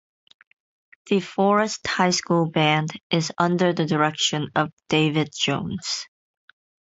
The 1.05 1.19
Forest 1.19 1.85
High 1.85 2.09
School 2.09 2.49
Band 2.49 2.89
is 3.11 3.31
under 3.37 3.71
the 3.71 3.85
direction 3.85 4.49
of 4.55 4.73
David 4.89 5.31
Jones. 5.39 6.07